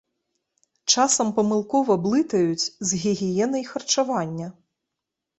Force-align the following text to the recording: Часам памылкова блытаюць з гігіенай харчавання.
Часам 0.93 1.27
памылкова 1.39 1.97
блытаюць 2.05 2.69
з 2.91 3.01
гігіенай 3.03 3.63
харчавання. 3.71 4.47